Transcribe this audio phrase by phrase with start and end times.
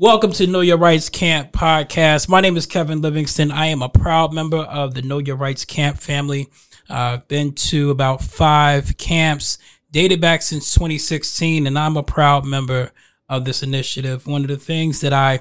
[0.00, 2.26] Welcome to Know Your Rights Camp podcast.
[2.26, 3.52] My name is Kevin Livingston.
[3.52, 6.48] I am a proud member of the Know Your Rights Camp family.
[6.88, 9.58] I've uh, been to about five camps,
[9.90, 12.92] dated back since 2016, and I'm a proud member
[13.28, 14.26] of this initiative.
[14.26, 15.40] One of the things that I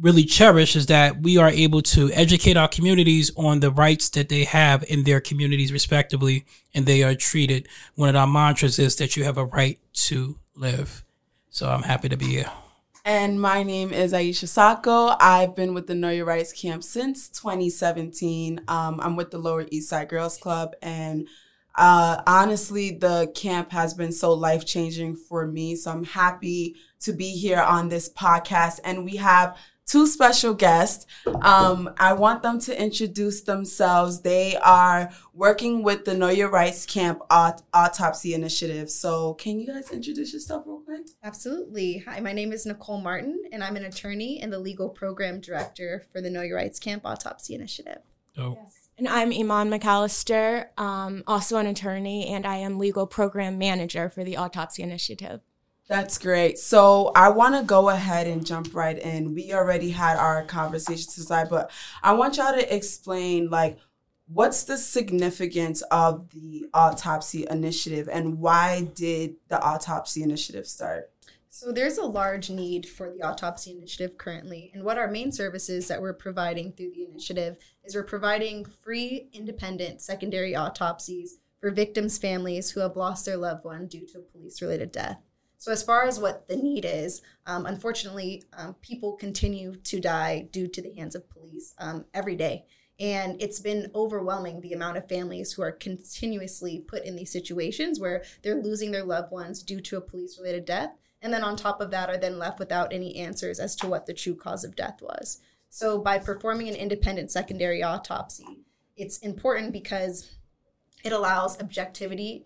[0.00, 4.30] really cherish is that we are able to educate our communities on the rights that
[4.30, 7.68] they have in their communities respectively and they are treated.
[7.96, 11.04] One of our mantras is that you have a right to live.
[11.50, 12.50] So I'm happy to be here.
[13.04, 15.16] And my name is Aicha Sacko.
[15.18, 18.60] I've been with the Know Your Rights camp since 2017.
[18.68, 20.76] Um, I'm with the Lower East Side Girls Club.
[20.80, 21.26] And
[21.74, 25.74] uh, honestly, the camp has been so life changing for me.
[25.74, 28.78] So I'm happy to be here on this podcast.
[28.84, 31.06] And we have two special guests.
[31.42, 34.22] Um, I want them to introduce themselves.
[34.22, 38.90] They are working with the Know Your Rights Camp aut- Autopsy Initiative.
[38.90, 41.08] So, can you guys introduce yourself real quick?
[41.22, 41.98] Absolutely.
[41.98, 46.04] Hi, my name is Nicole Martin, and I'm an attorney and the legal program director
[46.12, 47.98] for the Know Your Rights Camp Autopsy Initiative.
[48.36, 48.56] Oh.
[48.58, 48.78] Yes.
[48.98, 54.22] And I'm Iman McAllister, um, also an attorney, and I am legal program manager for
[54.22, 55.40] the Autopsy Initiative.
[55.92, 56.58] That's great.
[56.58, 59.34] So I want to go ahead and jump right in.
[59.34, 61.70] We already had our conversation aside, but
[62.02, 63.76] I want y'all to explain like
[64.26, 71.10] what's the significance of the autopsy initiative and why did the autopsy initiative start?
[71.50, 74.70] So there's a large need for the autopsy initiative currently.
[74.72, 79.28] And what our main services that we're providing through the initiative is we're providing free
[79.34, 84.22] independent secondary autopsies for victims' families who have lost their loved one due to a
[84.22, 85.18] police related death.
[85.62, 90.48] So, as far as what the need is, um, unfortunately, um, people continue to die
[90.50, 92.64] due to the hands of police um, every day.
[92.98, 98.00] And it's been overwhelming the amount of families who are continuously put in these situations
[98.00, 100.96] where they're losing their loved ones due to a police related death.
[101.20, 104.06] And then on top of that, are then left without any answers as to what
[104.06, 105.38] the true cause of death was.
[105.70, 108.64] So, by performing an independent secondary autopsy,
[108.96, 110.28] it's important because
[111.04, 112.42] it allows objectivity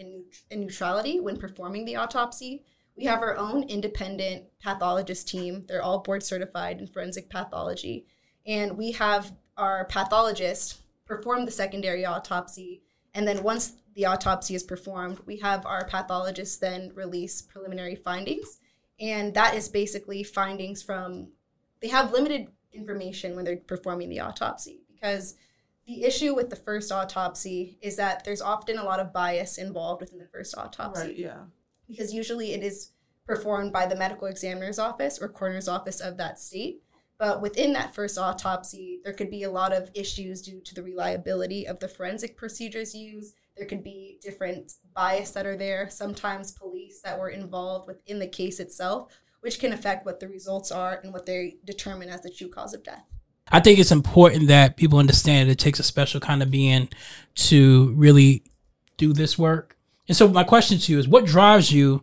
[0.50, 2.62] and neutrality when performing the autopsy
[2.96, 5.64] we have our own independent pathologist team.
[5.68, 8.06] They're all board certified in forensic pathology.
[8.46, 12.82] And we have our pathologist perform the secondary autopsy.
[13.14, 18.60] And then once the autopsy is performed, we have our pathologist then release preliminary findings.
[18.98, 21.28] And that is basically findings from,
[21.80, 25.36] they have limited information when they're performing the autopsy because
[25.86, 30.00] the issue with the first autopsy is that there's often a lot of bias involved
[30.00, 31.00] within the first autopsy.
[31.00, 31.44] Right, yeah
[31.88, 32.90] because usually it is
[33.26, 36.82] performed by the medical examiner's office or coroner's office of that state.
[37.18, 40.82] But within that first autopsy, there could be a lot of issues due to the
[40.82, 43.34] reliability of the forensic procedures used.
[43.56, 48.26] There could be different bias that are there, sometimes police that were involved within the
[48.26, 52.30] case itself, which can affect what the results are and what they determine as the
[52.30, 53.04] true cause of death.
[53.48, 56.88] I think it's important that people understand it takes a special kind of being
[57.36, 58.42] to really
[58.98, 59.75] do this work
[60.08, 62.02] and so my question to you is what drives you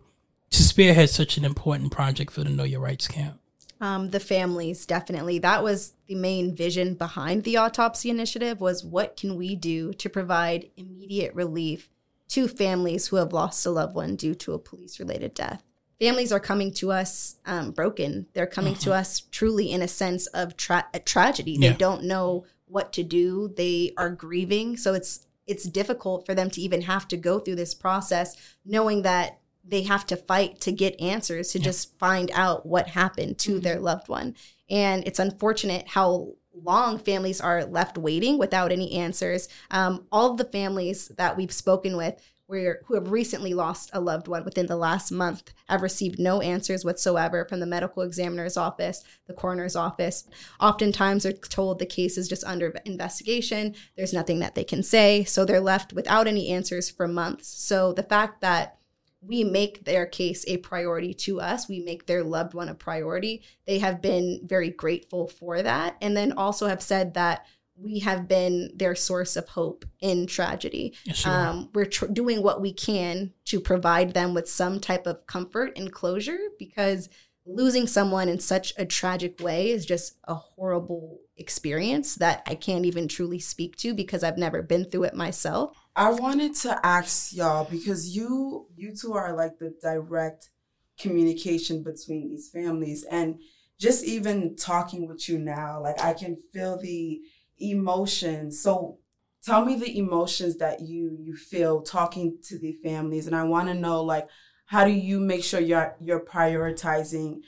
[0.51, 3.39] to spearhead such an important project for the Know Your Rights camp?
[3.81, 9.17] Um, the families definitely that was the main vision behind the autopsy initiative was what
[9.17, 11.89] can we do to provide immediate relief
[12.29, 15.63] to families who have lost a loved one due to a police related death
[15.99, 19.01] families are coming to us um, broken they're coming to uh-huh.
[19.01, 21.71] us truly in a sense of tra- a tragedy yeah.
[21.71, 26.49] they don't know what to do they are grieving so it's it's difficult for them
[26.49, 30.71] to even have to go through this process knowing that they have to fight to
[30.71, 31.65] get answers to yeah.
[31.65, 33.61] just find out what happened to mm-hmm.
[33.61, 34.35] their loved one
[34.69, 40.37] and it's unfortunate how long families are left waiting without any answers um, all of
[40.37, 44.67] the families that we've spoken with where, who have recently lost a loved one within
[44.67, 49.75] the last month have received no answers whatsoever from the medical examiner's office, the coroner's
[49.75, 50.25] office.
[50.59, 53.75] Oftentimes, they're told the case is just under investigation.
[53.95, 55.23] There's nothing that they can say.
[55.23, 57.47] So they're left without any answers for months.
[57.47, 58.77] So the fact that
[59.25, 61.69] we make their case a priority to us.
[61.69, 63.41] We make their loved one a priority.
[63.65, 65.95] They have been very grateful for that.
[66.01, 67.45] And then also have said that
[67.83, 70.95] we have been their source of hope in tragedy.
[71.03, 75.27] Yes, um, we're tr- doing what we can to provide them with some type of
[75.27, 77.09] comfort and closure because
[77.45, 82.85] losing someone in such a tragic way is just a horrible experience that I can't
[82.85, 85.77] even truly speak to because I've never been through it myself.
[85.95, 90.49] I wanted to ask y'all because you you two are like the direct
[90.97, 93.39] communication between these families and
[93.79, 97.21] just even talking with you now like I can feel the
[97.59, 98.61] emotions.
[98.61, 98.99] So
[99.43, 103.67] tell me the emotions that you you feel talking to the families and I want
[103.67, 104.27] to know like
[104.65, 107.41] how do you make sure you're you're prioritizing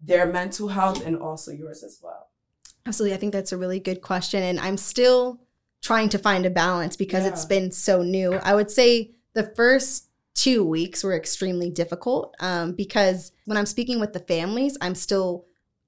[0.00, 2.28] their mental health and also yours as well?
[2.86, 3.14] Absolutely.
[3.14, 4.42] I think that's a really good question.
[4.42, 5.40] And I'm still
[5.82, 7.30] trying to find a balance because Yeah.
[7.30, 8.34] it's been so new.
[8.34, 14.00] I would say the first two weeks were extremely difficult um, because when I'm speaking
[14.00, 15.46] with the families, I'm still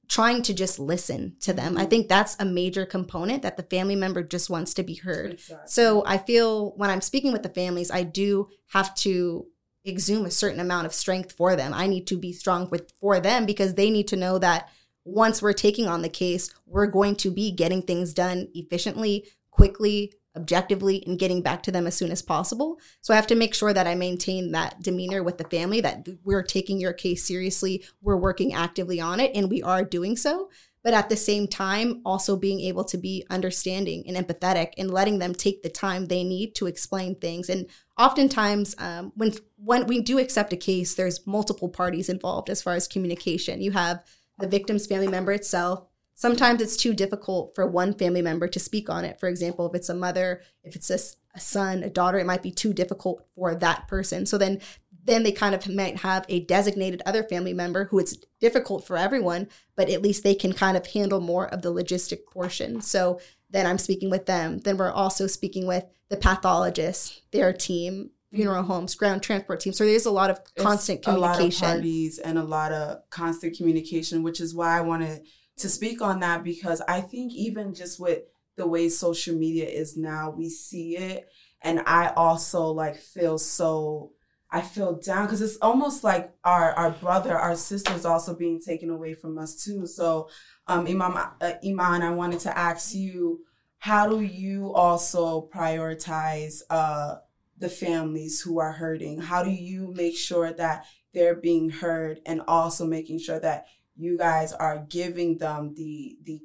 [0.08, 1.76] trying to just listen to them.
[1.76, 1.90] I Mhm.
[1.90, 5.32] think that's a major component that the family member just wants to be heard.
[5.34, 5.68] Exactly.
[5.68, 9.46] So I feel when I'm speaking with the families, I do have to
[9.86, 11.72] exhume a certain amount of strength for them.
[11.74, 14.68] I need to be strong with for them because they need to know that
[15.04, 20.12] once we're taking on the case, we're going to be getting things done efficiently, quickly,
[20.36, 22.78] objectively, and getting back to them as soon as possible.
[23.00, 26.06] So I have to make sure that I maintain that demeanor with the family that
[26.24, 30.50] we're taking your case seriously, we're working actively on it, and we are doing so.
[30.84, 35.18] But at the same time also being able to be understanding and empathetic and letting
[35.18, 37.48] them take the time they need to explain things.
[37.48, 37.66] And
[37.98, 42.74] oftentimes um, when when we do accept a case there's multiple parties involved as far
[42.74, 43.60] as communication.
[43.60, 44.04] You have
[44.38, 48.90] the victim's family member itself sometimes it's too difficult for one family member to speak
[48.90, 50.98] on it for example if it's a mother if it's a
[51.38, 54.60] son a daughter it might be too difficult for that person so then
[55.04, 58.96] then they kind of might have a designated other family member who it's difficult for
[58.96, 59.46] everyone
[59.76, 62.80] but at least they can kind of handle more of the logistic portion.
[62.80, 63.20] So
[63.50, 64.58] then I'm speaking with them.
[64.60, 69.72] Then we're also speaking with the pathologist, their team, funeral homes, ground transport team.
[69.72, 71.68] So there's a lot of It's constant A lot of communication.
[71.68, 75.20] parties and a lot of constant communication, which is why I want to
[75.56, 78.22] speak on that because I think even just with
[78.56, 81.28] the way social media is now, we see it,
[81.62, 84.12] and I also like feel so.
[84.48, 88.60] I feel down because it's almost like our our brother, our sister is also being
[88.60, 89.86] taken away from us too.
[89.86, 90.28] So,
[90.68, 93.40] um, Imam, uh, Iman, I wanted to ask you,
[93.78, 97.16] how do you also prioritize uh
[97.58, 99.20] the families who are hurting?
[99.20, 104.18] How do you make sure that they're being heard and also making sure that you
[104.18, 106.40] guys are giving them the the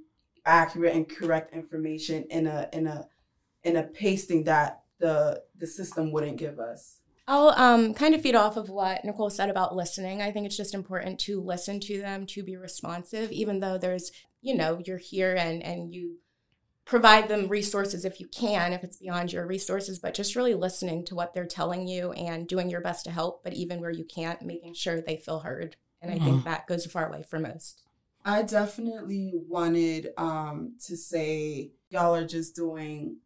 [0.45, 3.07] accurate and correct information in a in a
[3.63, 6.97] in a pasting that the the system wouldn't give us?
[7.27, 10.21] I'll um, kind of feed off of what Nicole said about listening.
[10.21, 14.11] I think it's just important to listen to them, to be responsive, even though there's,
[14.41, 16.17] you know, you're here and and you
[16.83, 21.05] provide them resources if you can, if it's beyond your resources, but just really listening
[21.05, 24.03] to what they're telling you and doing your best to help, but even where you
[24.03, 25.77] can't, making sure they feel heard.
[26.01, 27.81] And I think that goes a far way for most.
[28.25, 33.17] I definitely wanted um to say y'all are just doing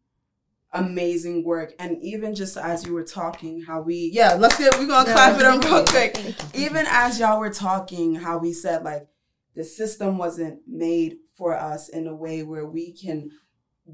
[0.72, 1.74] amazing work.
[1.78, 5.14] And even just as you were talking how we yeah let's get we're gonna No,
[5.14, 6.34] clap it up real quick.
[6.54, 9.06] Even as y'all were talking how we said like
[9.54, 13.30] the system wasn't made for us in a way where we can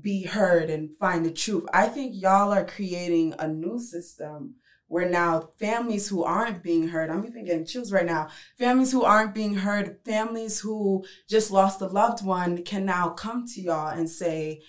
[0.01, 1.65] be heard and find the truth.
[1.73, 4.55] I think y'all are creating a new system
[4.93, 8.29] where now families who aren't being heard i'm even getting chills right now
[8.59, 13.47] families who aren't being heard families who just lost a loved one can now come
[13.47, 14.61] to y'all and say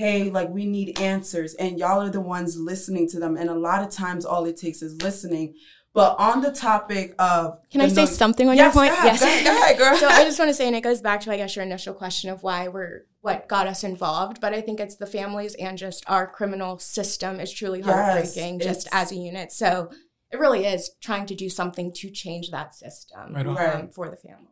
[0.00, 1.52] hey like we need answers.
[1.56, 3.36] And y'all are the ones listening to them.
[3.36, 5.56] And a lot of times all it takes is listening
[5.92, 8.94] but on the topic of Can I say no- something on yes, your point?
[8.94, 9.96] go ahead, go ahead, go ahead, girl.
[9.96, 11.94] so I just want to say, and it goes back to, I guess, your initial
[11.94, 14.40] question of why we're what got us involved.
[14.40, 18.60] But I think it's the families and just our criminal system is truly Yes, heartbreaking,
[18.60, 19.52] just as a unit.
[19.52, 19.90] So
[20.32, 24.16] it really is trying to do something to change that system Right um, for the
[24.16, 24.46] families.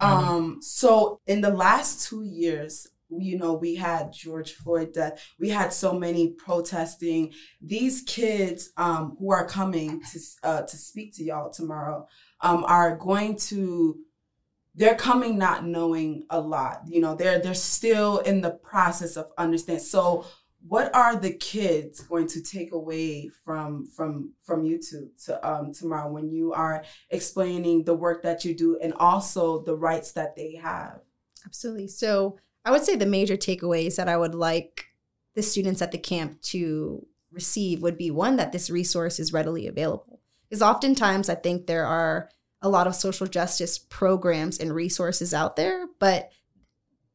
[0.00, 5.24] Um, so in the last two years, you know, we had George Floyd death.
[5.38, 7.32] We had so many protesting.
[7.60, 12.06] These kids um, who are coming to uh, to speak to y'all tomorrow
[12.40, 13.98] um, are going to.
[14.76, 16.82] They're coming not knowing a lot.
[16.86, 19.84] You know, they're they're still in the process of understanding.
[19.84, 20.24] So,
[20.66, 25.72] what are the kids going to take away from from from you two to um
[25.72, 30.34] tomorrow when you are explaining the work that you do and also the rights that
[30.34, 31.00] they have.
[31.46, 31.88] Absolutely.
[31.88, 34.86] So I would say the major takeaways that I would like
[35.34, 39.66] the students at the camp to receive would be one that this resource is readily
[39.66, 40.20] available.
[40.48, 42.30] Because oftentimes I think there are
[42.62, 46.30] a lot of social justice programs and resources out there, but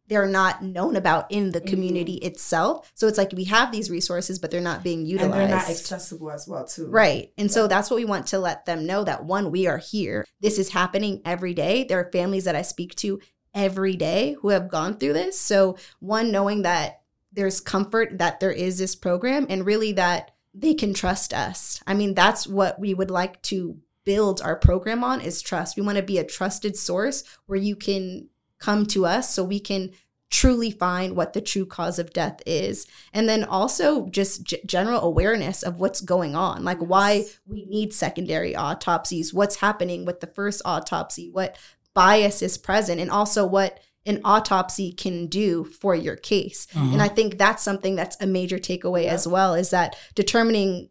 [0.08, 1.70] they're not known about in the mm-hmm.
[1.70, 2.91] community itself.
[2.96, 5.34] So it's like we have these resources, but they're not being utilized.
[5.34, 6.88] And they're not accessible as well too.
[6.88, 7.32] Right.
[7.38, 10.25] And so that's what we want to let them know that one, we are here.
[10.41, 11.84] This is happening every day.
[11.84, 13.20] There are families that I speak to
[13.53, 15.39] every day who have gone through this.
[15.39, 17.01] So, one, knowing that
[17.32, 21.82] there's comfort that there is this program and really that they can trust us.
[21.86, 25.77] I mean, that's what we would like to build our program on is trust.
[25.77, 28.29] We want to be a trusted source where you can
[28.60, 29.91] come to us so we can
[30.29, 35.01] truly find what the true cause of death is and then also just g- general
[35.01, 40.27] awareness of what's going on like why we need secondary autopsies what's happening with the
[40.27, 41.58] first autopsy what
[42.00, 46.65] bias is present and also what an autopsy can do for your case.
[46.74, 46.94] Mhm.
[46.94, 50.89] And I think that's something that's a major takeaway as well is that determining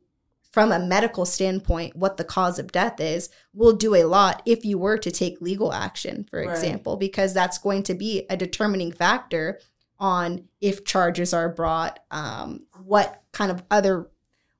[0.51, 4.65] from a medical standpoint what the cause of death is will do a lot if
[4.65, 6.51] you were to take legal action, for Right.
[6.51, 9.59] example, because that's going to be a determining factor
[9.99, 14.09] on if charges are brought, um, what kind of other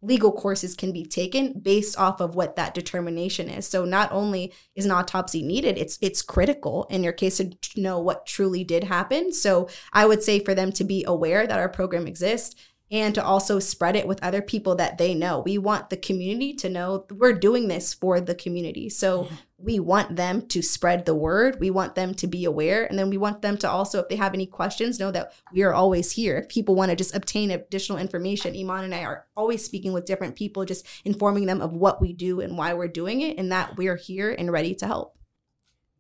[0.01, 3.67] legal courses can be taken based off of what that determination is.
[3.67, 7.99] So not only is an autopsy needed, it's it's critical in your case to know
[7.99, 9.33] what truly did happen.
[9.33, 12.55] So I would say for them to be aware that our program exists
[12.91, 15.41] and to also spread it with other people that they know.
[15.41, 18.89] We want the community to know we're doing this for the community.
[18.89, 19.29] So
[19.59, 21.61] we want them to spread the word.
[21.61, 22.87] We want them to be aware.
[22.87, 25.63] And then we want them to also, if they have any questions, know that we
[25.65, 26.39] are always here.
[26.39, 30.07] If people want to just obtain additional information, Iman and I are always speaking with
[30.07, 33.53] different people, just informing them of what we do and why we're doing it, and
[33.53, 35.17] that we're here and ready to help.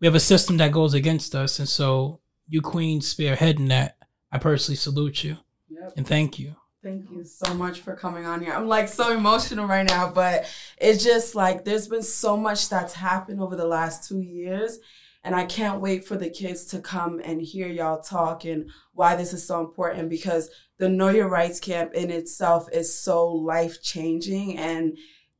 [0.00, 3.96] we have a system that goes against us, and so you queens spearheading that.
[4.30, 5.92] I personally salute you Yep.
[5.96, 6.54] and thank you.
[6.80, 8.52] Thank you so much for coming on here.
[8.52, 10.46] I'm like so emotional right now, but
[10.80, 14.78] it's just like there's been so much that's happened over the last two years.
[15.24, 19.16] And I can't wait for the kids to come and hear y'all talk and why
[19.16, 23.82] this is so important because the Know Your Rights camp in itself is so life
[23.82, 24.56] changing.
[24.56, 24.96] And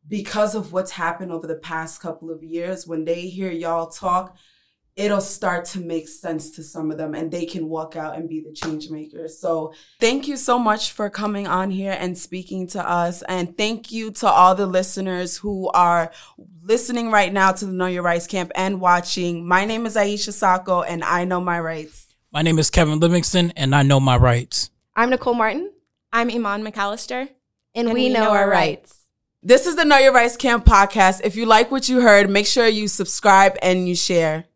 [0.09, 4.37] because of what's happened over the past couple of years, when they hear y'all talk,
[4.99, 8.29] it'll start to make sense to some of them and they can walk out and
[8.29, 9.39] be the change makers.
[9.39, 13.23] So thank you so much for coming on here and speaking to us.
[13.23, 16.11] And thank you to all the listeners who are
[16.63, 19.47] listening right now to the Know Your Rights Camp and watching.
[19.47, 22.07] My name is Aicha Sacko and I know my rights.
[22.33, 24.69] My name is Kevin Livingston, and I know my rights.
[24.95, 25.73] I'm Nicole Martin,
[26.13, 27.31] I'm Iman McAllister.
[27.75, 28.95] and, we, know, our rights.
[29.43, 31.23] This is the Know Your Rights Camp podcast.
[31.25, 34.48] If you like what you heard, make sure you subscribe and you share.